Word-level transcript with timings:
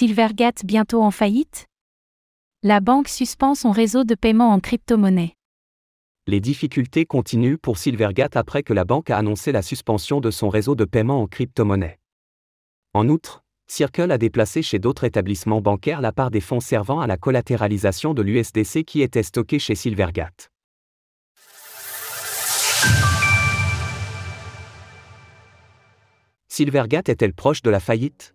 Silvergate 0.00 0.64
bientôt 0.64 1.02
en 1.02 1.10
faillite? 1.10 1.66
La 2.62 2.80
banque 2.80 3.06
suspend 3.06 3.54
son 3.54 3.70
réseau 3.70 4.02
de 4.02 4.14
paiement 4.14 4.48
en 4.48 4.58
crypto-monnaie. 4.58 5.34
Les 6.26 6.40
difficultés 6.40 7.04
continuent 7.04 7.58
pour 7.58 7.76
Silvergate 7.76 8.34
après 8.34 8.62
que 8.62 8.72
la 8.72 8.86
banque 8.86 9.10
a 9.10 9.18
annoncé 9.18 9.52
la 9.52 9.60
suspension 9.60 10.22
de 10.22 10.30
son 10.30 10.48
réseau 10.48 10.74
de 10.74 10.86
paiement 10.86 11.20
en 11.20 11.26
crypto-monnaie. 11.26 11.98
En 12.94 13.10
outre, 13.10 13.44
Circle 13.66 14.10
a 14.10 14.16
déplacé 14.16 14.62
chez 14.62 14.78
d'autres 14.78 15.04
établissements 15.04 15.60
bancaires 15.60 16.00
la 16.00 16.12
part 16.12 16.30
des 16.30 16.40
fonds 16.40 16.60
servant 16.60 17.00
à 17.00 17.06
la 17.06 17.18
collatéralisation 17.18 18.14
de 18.14 18.22
l'USDC 18.22 18.84
qui 18.84 19.02
était 19.02 19.22
stocké 19.22 19.58
chez 19.58 19.74
Silvergate. 19.74 20.50
Silvergate 26.48 27.10
est-elle 27.10 27.34
proche 27.34 27.60
de 27.60 27.68
la 27.68 27.80
faillite? 27.80 28.34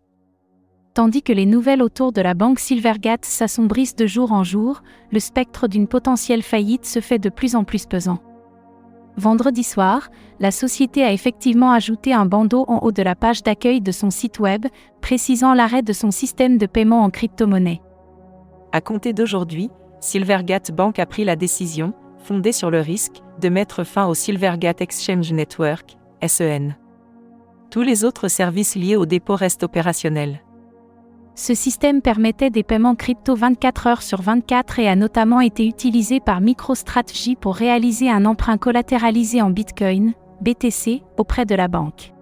Tandis 0.96 1.23
que 1.23 1.34
les 1.34 1.46
nouvelles 1.46 1.84
autour 1.84 2.14
de 2.14 2.21
la 2.21 2.34
banque 2.34 2.57
Silvergate 2.57 3.25
s'assombrissent 3.25 3.98
de 3.98 4.08
jour 4.08 4.31
en 4.31 4.45
jour, 4.45 4.81
le 5.12 5.20
spectre 5.20 5.68
d'une 5.68 5.88
potentielle 5.88 6.41
faillite 6.41 6.85
se 6.85 7.02
fait 7.02 7.20
de 7.20 7.27
plus 7.27 7.58
en 7.58 7.66
plus 7.66 7.85
pesant. 7.85 8.20
Vendredi 9.18 9.63
soir, 9.63 10.09
la 10.40 10.52
société 10.52 11.04
a 11.04 11.12
effectivement 11.12 11.71
ajouté 11.71 12.13
un 12.13 12.26
bandeau 12.26 12.63
en 12.70 12.80
haut 12.80 12.94
de 12.94 13.04
la 13.04 13.13
page 13.13 13.44
d'accueil 13.44 13.81
de 13.81 13.91
son 13.91 14.09
site 14.09 14.40
web, 14.40 14.68
précisant 15.02 15.54
l'arrêt 15.54 15.81
de 15.81 15.91
son 15.91 16.12
système 16.12 16.58
de 16.58 16.66
paiement 16.66 17.04
en 17.04 17.09
crypto-monnaie. 17.09 17.82
À 18.71 18.80
compter 18.80 19.12
d'aujourd'hui, 19.12 19.70
Silvergate 19.99 20.71
Bank 20.71 20.98
a 20.99 21.05
pris 21.05 21.26
la 21.26 21.35
décision, 21.35 21.93
fondée 22.20 22.54
sur 22.54 22.71
le 22.71 22.80
risque, 22.80 23.21
de 23.41 23.49
mettre 23.49 23.84
fin 23.84 24.07
au 24.07 24.13
Silvergate 24.13 24.80
Exchange 24.80 25.34
Network, 25.34 25.98
SEN. 26.26 26.77
Tous 27.70 27.82
les 27.82 28.05
autres 28.05 28.30
services 28.30 28.76
liés 28.76 28.96
au 28.96 29.05
dépôt 29.05 29.35
restent 29.35 29.63
opérationnels. 29.63 30.45
Ce 31.38 31.53
système 31.53 32.02
permettait 32.02 32.49
des 32.49 32.63
paiements 32.63 32.95
crypto 32.95 33.35
24 33.35 33.88
heures 33.88 34.02
sur 34.02 34.21
24 34.21 34.80
et 34.80 34.88
a 34.88 34.95
notamment 34.95 35.41
été 35.41 35.68
utilisé 35.68 36.21
par 36.21 36.40
MicroStrategy 36.40 37.35
pour 37.35 37.55
réaliser 37.55 38.10
un 38.10 38.23
emprunt 38.23 38.57
collatéralisé 38.57 39.41
en 39.41 39.49
Bitcoin, 39.49 40.13
BTC, 40.40 41.04
auprès 41.18 41.45
de 41.45 41.54
la 41.54 41.68
banque. 41.68 42.13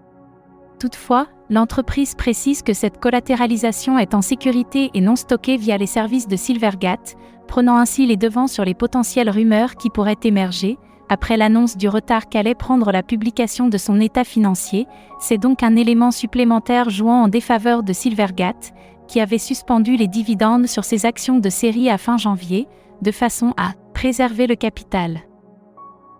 Toutefois, 0.79 1.27
l'entreprise 1.51 2.15
précise 2.15 2.63
que 2.63 2.73
cette 2.73 2.99
collatéralisation 2.99 3.99
est 3.99 4.15
en 4.15 4.23
sécurité 4.23 4.89
et 4.95 5.01
non 5.01 5.15
stockée 5.15 5.57
via 5.57 5.77
les 5.77 5.85
services 5.85 6.27
de 6.27 6.35
Silvergate, 6.35 7.15
prenant 7.47 7.77
ainsi 7.77 8.07
les 8.07 8.17
devants 8.17 8.47
sur 8.47 8.65
les 8.65 8.73
potentielles 8.73 9.29
rumeurs 9.29 9.75
qui 9.75 9.91
pourraient 9.91 10.17
émerger, 10.23 10.79
après 11.07 11.37
l'annonce 11.37 11.77
du 11.77 11.87
retard 11.87 12.27
qu'allait 12.27 12.55
prendre 12.55 12.91
la 12.91 13.03
publication 13.03 13.67
de 13.67 13.77
son 13.77 13.99
état 14.01 14.23
financier, 14.23 14.87
c'est 15.19 15.37
donc 15.37 15.61
un 15.61 15.75
élément 15.75 16.09
supplémentaire 16.09 16.89
jouant 16.89 17.23
en 17.23 17.27
défaveur 17.27 17.83
de 17.83 17.93
Silvergate, 17.93 18.73
qui 19.13 19.21
avait 19.21 19.37
suspendu 19.37 19.95
les 19.95 20.07
dividendes 20.07 20.65
sur 20.65 20.83
ses 20.83 21.05
actions 21.05 21.37
de 21.37 21.49
série 21.51 21.87
à 21.87 21.99
fin 21.99 22.17
janvier, 22.17 22.67
de 23.03 23.11
façon 23.11 23.53
à 23.57 23.73
préserver 23.93 24.47
le 24.47 24.55
capital. 24.55 25.19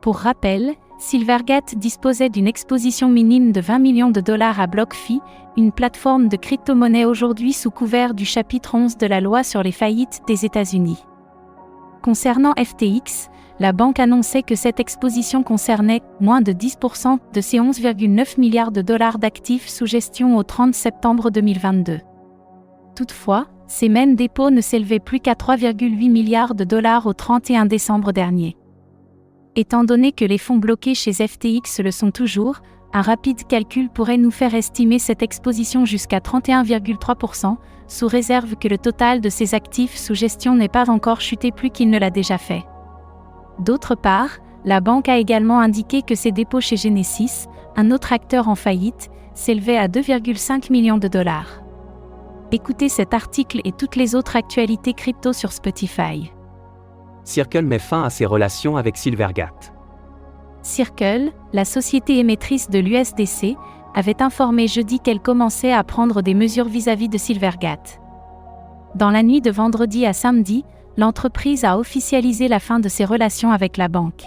Pour 0.04 0.18
rappel, 0.18 0.76
Silvergate 1.00 1.74
disposait 1.76 2.30
d'une 2.30 2.46
exposition 2.46 3.10
minime 3.10 3.52
de 3.52 3.62
20 3.62 3.80
millions 3.80 4.12
de 4.12 4.22
dollars 4.22 4.60
à 4.60 4.68
BlockFi, 4.68 5.22
une 5.58 5.72
plateforme 5.72 6.28
de 6.28 6.38
crypto-monnaie 6.38 7.06
aujourd'hui 7.06 7.52
sous 7.52 7.72
couvert 7.72 8.14
du 8.14 8.26
chapitre 8.26 8.76
11 8.76 8.96
de 8.98 9.08
la 9.08 9.22
loi 9.22 9.44
sur 9.44 9.64
les 9.64 9.72
faillites 9.72 10.22
des 10.28 10.46
États-Unis. 10.46 11.04
Concernant 12.04 12.54
FTX, 12.64 13.32
la 13.60 13.74
banque 13.74 14.00
annonçait 14.00 14.44
que 14.44 14.56
cette 14.56 14.80
exposition 14.80 15.42
concernait 15.42 16.04
moins 16.20 16.42
de 16.42 16.52
10% 16.52 17.18
de 17.34 17.42
ses 17.42 17.58
11,9 17.58 18.40
milliards 18.40 18.72
de 18.72 18.84
dollars 18.84 19.18
d'actifs 19.18 19.68
sous 19.68 19.88
gestion 19.88 20.38
au 20.38 20.44
30 20.44 20.76
septembre 20.76 21.32
2022. 21.32 21.98
Toutefois, 22.96 23.48
ces 23.68 23.90
mêmes 23.90 24.16
dépôts 24.16 24.52
ne 24.52 24.62
s'élevaient 24.62 25.00
plus 25.00 25.20
qu'à 25.20 25.34
3,8 25.34 26.12
milliards 26.12 26.54
de 26.54 26.64
dollars 26.64 27.08
au 27.08 27.14
31 27.14 27.66
décembre 27.66 28.12
dernier. 28.12 28.56
Étant 29.56 29.84
donné 29.84 30.12
que 30.12 30.26
les 30.26 30.38
fonds 30.38 30.58
bloqués 30.58 30.96
chez 30.96 31.14
FTX 31.14 31.82
le 31.84 31.92
sont 31.92 32.12
toujours, 32.12 32.60
un 32.94 33.02
rapide 33.02 33.48
calcul 33.48 33.90
pourrait 33.90 34.18
nous 34.18 34.32
faire 34.32 34.54
estimer 34.54 35.00
cette 35.00 35.24
exposition 35.24 35.86
jusqu'à 35.86 36.20
31,3%, 36.20 37.58
sous 37.88 38.08
réserve 38.08 38.56
que 38.56 38.68
le 38.68 38.78
total 38.78 39.22
de 39.22 39.30
ces 39.30 39.56
actifs 39.56 39.98
sous 39.98 40.14
gestion 40.14 40.56
n'ait 40.56 40.68
pas 40.68 40.90
encore 40.90 41.22
chuté 41.22 41.52
plus 41.52 41.72
qu'il 41.72 41.90
ne 41.90 41.98
l'a 41.98 42.12
déjà 42.12 42.38
fait. 42.38 42.64
D'autre 43.60 43.96
part, 43.96 44.38
la 44.66 44.82
banque 44.82 45.10
a 45.10 45.18
également 45.18 45.60
indiqué 45.60 46.04
que 46.04 46.16
ses 46.16 46.32
dépôts 46.32 46.62
chez 46.62 46.78
Genesis, 46.78 47.48
un 47.76 47.92
autre 47.92 48.14
acteur 48.14 48.48
en 48.48 48.56
faillite, 48.56 49.10
s'élevaient 49.34 49.78
à 49.78 49.88
2,5 49.88 50.72
millions 50.72 50.98
de 50.98 51.08
dollars. 51.08 51.63
Écoutez 52.56 52.88
cet 52.88 53.16
article 53.16 53.62
et 53.64 53.72
toutes 53.72 53.96
les 53.96 54.14
autres 54.14 54.36
actualités 54.36 54.94
crypto 54.94 55.34
sur 55.34 55.52
Spotify. 55.52 56.32
Circle 57.24 57.66
met 57.66 57.80
fin 57.80 58.04
à 58.04 58.12
ses 58.12 58.28
relations 58.28 58.78
avec 58.78 58.96
Silvergate. 58.96 59.74
Circle, 60.62 61.32
la 61.52 61.66
société 61.66 62.20
émettrice 62.20 62.70
de 62.70 62.78
l'USDC, 62.78 63.58
avait 63.96 64.22
informé 64.22 64.68
jeudi 64.68 65.00
qu'elle 65.00 65.20
commençait 65.20 65.74
à 65.74 65.84
prendre 65.84 66.22
des 66.22 66.36
mesures 66.36 66.68
vis-à-vis 66.68 67.10
de 67.10 67.18
Silvergate. 67.18 68.00
Dans 68.94 69.10
la 69.10 69.24
nuit 69.24 69.42
de 69.42 69.50
vendredi 69.50 70.06
à 70.06 70.14
samedi, 70.14 70.64
l'entreprise 70.96 71.66
a 71.66 71.80
officialisé 71.80 72.48
la 72.48 72.60
fin 72.60 72.80
de 72.80 72.88
ses 72.88 73.04
relations 73.04 73.52
avec 73.52 73.78
la 73.78 73.88
banque. 73.88 74.26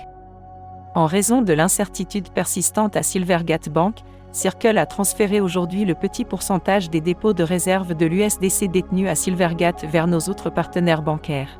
En 0.96 1.06
raison 1.06 1.42
de 1.42 1.52
l'incertitude 1.52 2.30
persistante 2.30 2.96
à 2.96 3.04
Silvergate 3.04 3.68
Bank, 3.68 3.98
Circle 4.36 4.76
a 4.76 4.84
transféré 4.84 5.40
aujourd'hui 5.40 5.86
le 5.86 5.94
petit 5.94 6.26
pourcentage 6.26 6.90
des 6.90 7.00
dépôts 7.00 7.32
de 7.32 7.42
réserve 7.42 7.94
de 7.94 8.04
l'USDC 8.04 8.70
détenus 8.70 9.08
à 9.08 9.14
Silvergate 9.14 9.86
vers 9.86 10.06
nos 10.06 10.18
autres 10.18 10.50
partenaires 10.50 11.00
bancaires. 11.00 11.58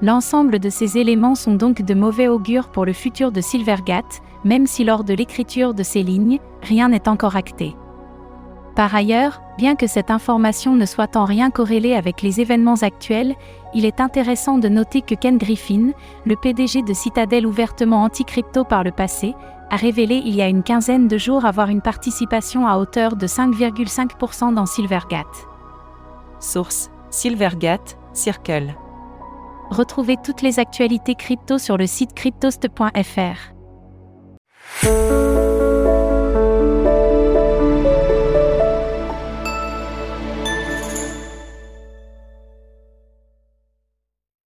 L'ensemble 0.00 0.60
de 0.60 0.70
ces 0.70 0.96
éléments 0.96 1.34
sont 1.34 1.54
donc 1.54 1.82
de 1.82 1.94
mauvais 1.94 2.28
augure 2.28 2.68
pour 2.68 2.84
le 2.84 2.92
futur 2.92 3.32
de 3.32 3.40
Silvergate, 3.40 4.22
même 4.44 4.68
si 4.68 4.84
lors 4.84 5.02
de 5.02 5.12
l'écriture 5.12 5.74
de 5.74 5.82
ces 5.82 6.04
lignes, 6.04 6.38
rien 6.62 6.88
n'est 6.88 7.08
encore 7.08 7.34
acté. 7.34 7.74
Par 8.74 8.94
ailleurs, 8.94 9.42
bien 9.58 9.76
que 9.76 9.86
cette 9.86 10.10
information 10.10 10.74
ne 10.74 10.86
soit 10.86 11.16
en 11.16 11.24
rien 11.24 11.50
corrélée 11.50 11.94
avec 11.94 12.22
les 12.22 12.40
événements 12.40 12.80
actuels, 12.82 13.34
il 13.74 13.84
est 13.84 14.00
intéressant 14.00 14.56
de 14.58 14.68
noter 14.68 15.02
que 15.02 15.14
Ken 15.14 15.36
Griffin, 15.36 15.90
le 16.24 16.36
PDG 16.36 16.82
de 16.82 16.94
Citadel 16.94 17.46
ouvertement 17.46 18.02
anti-crypto 18.02 18.64
par 18.64 18.82
le 18.82 18.90
passé, 18.90 19.34
a 19.70 19.76
révélé 19.76 20.22
il 20.24 20.34
y 20.34 20.42
a 20.42 20.48
une 20.48 20.62
quinzaine 20.62 21.08
de 21.08 21.18
jours 21.18 21.44
avoir 21.44 21.68
une 21.68 21.82
participation 21.82 22.66
à 22.66 22.78
hauteur 22.78 23.16
de 23.16 23.26
5,5% 23.26 24.54
dans 24.54 24.66
Silvergate. 24.66 25.46
Source 26.40 26.90
Silvergate, 27.10 27.98
Circle. 28.14 28.74
Retrouvez 29.70 30.16
toutes 30.22 30.42
les 30.42 30.58
actualités 30.58 31.14
crypto 31.14 31.58
sur 31.58 31.76
le 31.76 31.86
site 31.86 32.14
cryptost.fr. 32.14 33.52